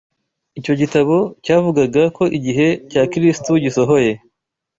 icyo 0.59 0.73
gitabo 0.81 1.15
cyavugaga 1.43 2.03
ko 2.17 2.23
igihe 2.37 2.67
cya 2.91 3.03
kristo 3.11 3.51
gisohoye 3.63 4.11